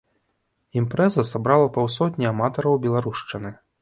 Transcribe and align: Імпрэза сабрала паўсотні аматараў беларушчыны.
Імпрэза 0.79 1.25
сабрала 1.31 1.67
паўсотні 1.75 2.31
аматараў 2.31 2.81
беларушчыны. 2.87 3.59